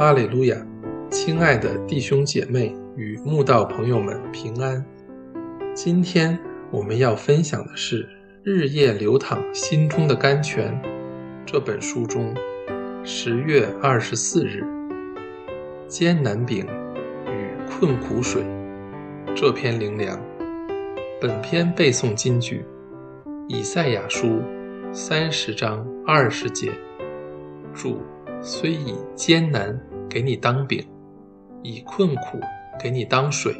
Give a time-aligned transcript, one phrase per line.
[0.00, 0.56] 哈利路亚！
[1.10, 4.82] 亲爱的弟兄姐妹与慕道朋友们平安。
[5.74, 6.38] 今天
[6.70, 8.04] 我们要分享的是
[8.42, 10.72] 《日夜流淌心中的甘泉》
[11.44, 12.34] 这本书中
[13.04, 14.64] 十月二十四日
[15.86, 16.66] “艰难饼
[17.26, 18.42] 与困苦水”
[19.36, 20.18] 这篇灵粮。
[21.20, 22.64] 本篇背诵金句：
[23.48, 24.40] 以赛亚书
[24.94, 26.72] 三十章二十节。
[27.74, 28.00] 主
[28.40, 29.78] 虽以艰难
[30.10, 30.84] 给你当饼，
[31.62, 32.40] 以困苦
[32.82, 33.54] 给你当水，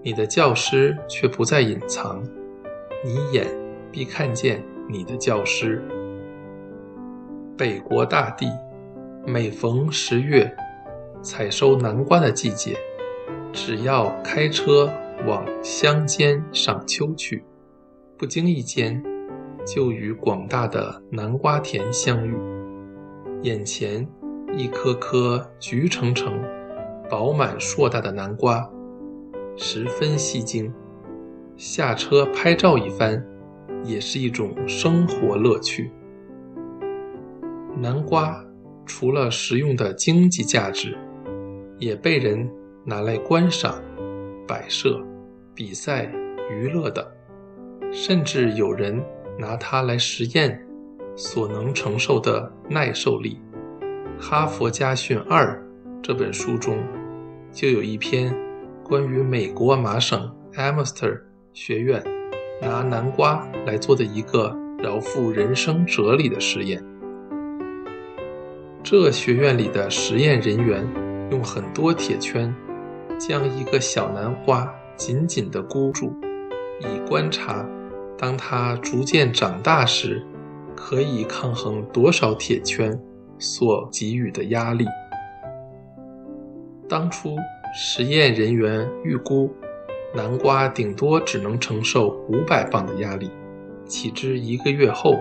[0.00, 2.22] 你的教师却不再隐藏，
[3.04, 3.48] 你眼
[3.90, 5.82] 必看见你的教师。
[7.58, 8.48] 北国大地，
[9.26, 10.54] 每逢十月，
[11.20, 12.76] 采收南瓜的季节，
[13.52, 14.88] 只要开车
[15.26, 17.44] 往乡间赏秋去，
[18.16, 19.02] 不经意间
[19.66, 22.34] 就与广大的南瓜田相遇。
[23.42, 24.08] 眼前
[24.54, 26.38] 一颗颗橘橙橙、
[27.08, 28.70] 饱满硕大的南瓜，
[29.56, 30.72] 十分吸睛。
[31.56, 33.24] 下车拍照一番，
[33.82, 35.90] 也是一种生活乐趣。
[37.78, 38.44] 南瓜
[38.84, 40.98] 除了食用的经济价值，
[41.78, 42.46] 也被人
[42.84, 43.82] 拿来观赏、
[44.46, 45.00] 摆设、
[45.54, 46.12] 比赛、
[46.50, 47.02] 娱乐等，
[47.90, 49.02] 甚至有人
[49.38, 50.62] 拿它来实验。
[51.14, 53.38] 所能承受的耐受力，
[54.24, 55.60] 《哈佛家训二》
[56.00, 56.78] 这本书中
[57.50, 58.32] 就有一篇
[58.84, 61.20] 关于美国麻省 Amherst
[61.52, 62.00] 学院
[62.60, 66.80] 拿南瓜来做的一个饶富人生哲理的实验。
[68.84, 70.88] 这学院里的实验人员
[71.32, 72.54] 用很多铁圈
[73.18, 76.14] 将一个小南瓜紧紧地箍住，
[76.78, 77.68] 以观察
[78.16, 80.24] 当它逐渐长大时。
[80.74, 82.98] 可以抗衡多少铁圈
[83.42, 84.86] 所给予的压力？
[86.88, 87.36] 当初
[87.74, 89.50] 实验人员预估，
[90.14, 93.30] 南瓜顶多只能承受五百磅的压力。
[93.84, 95.16] 岂知一个月后，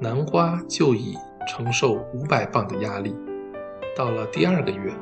[0.00, 1.14] 南瓜就已
[1.46, 3.14] 承受五百磅的压力。
[3.94, 4.92] 到了第二个月，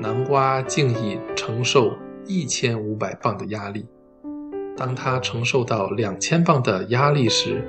[0.00, 1.92] 南瓜竟已承受
[2.26, 3.86] 一千五百磅的压力。
[4.76, 7.62] 当它承受到两千磅的压力时，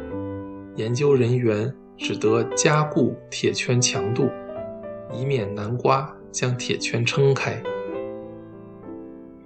[0.75, 4.29] 研究人员只得加固铁圈强度，
[5.13, 7.63] 以免南瓜将铁圈撑开。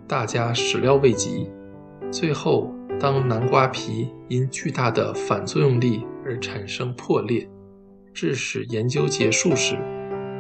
[0.08, 1.52] 大家始料未及，
[2.12, 7.48] 最后当南瓜皮因巨大的反作用力而产生破裂，
[8.12, 9.78] 致使研究结束时，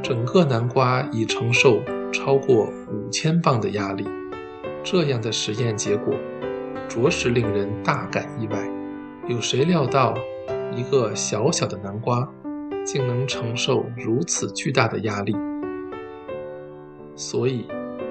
[0.01, 4.03] 整个南瓜已承受超过五千磅的压力。
[4.83, 6.15] 这样的实验结果，
[6.89, 8.57] 着实令人大感意外。
[9.27, 10.15] 有谁料到？
[10.77, 12.31] 一个小小的南瓜，
[12.85, 15.35] 竟能承受如此巨大的压力，
[17.15, 17.65] 所以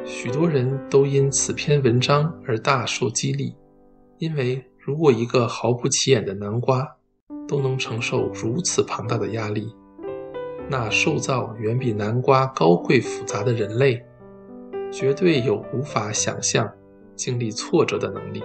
[0.04, 3.54] 许多人都因此篇文章而大受激励。
[4.18, 6.96] 因为如果一个毫不起眼的南瓜
[7.46, 9.72] 都能承受如此庞大的压力，
[10.68, 14.04] 那受造远比南瓜高贵复杂的人类，
[14.90, 16.68] 绝对有无法想象
[17.14, 18.42] 经历挫折的能力。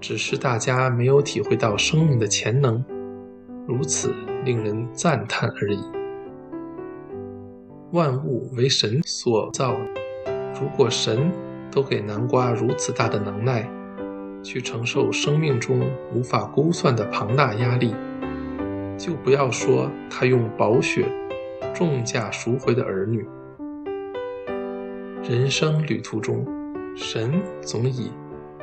[0.00, 2.84] 只是大家没有体会到生命的潜能。
[3.68, 4.14] 如此
[4.46, 5.84] 令人赞叹而已。
[7.92, 9.76] 万物为神所造，
[10.58, 11.30] 如果神
[11.70, 13.70] 都给南瓜如此大的能耐，
[14.42, 15.82] 去承受生命中
[16.14, 17.94] 无法估算的庞大压力，
[18.96, 21.04] 就不要说他用宝血
[21.74, 23.28] 重价赎回的儿女。
[25.22, 26.42] 人生旅途中，
[26.96, 28.10] 神总以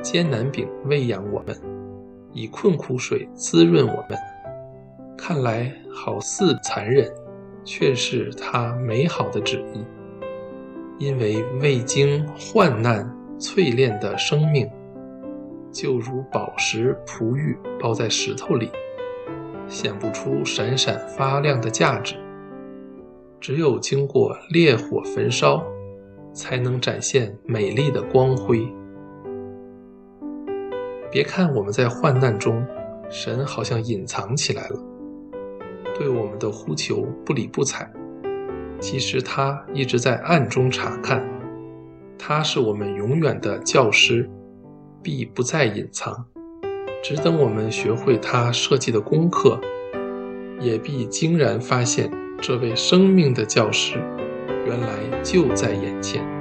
[0.02, 1.56] 艰难饼喂养我们，
[2.32, 4.18] 以困苦水滋润我们。
[5.16, 7.10] 看来好似残忍，
[7.64, 9.84] 却是他美好的旨意。
[10.98, 13.06] 因为未经患难
[13.38, 14.70] 淬炼的生命，
[15.70, 18.70] 就如宝石璞玉包在石头里，
[19.68, 22.14] 显不出闪闪发亮的价值。
[23.38, 25.62] 只有经过烈火焚烧，
[26.32, 28.66] 才能展现美丽的光辉。
[31.10, 32.66] 别看我们在患难中，
[33.10, 34.95] 神好像隐藏起来了。
[35.98, 37.90] 对我们的呼求不理不睬，
[38.78, 41.26] 其实他一直在暗中查看。
[42.18, 44.28] 他是我们永远的教师，
[45.02, 46.26] 必不再隐藏。
[47.02, 49.58] 只等我们学会他设计的功课，
[50.60, 52.10] 也必惊然发现，
[52.42, 53.98] 这位生命的教师，
[54.66, 56.35] 原来就在眼前。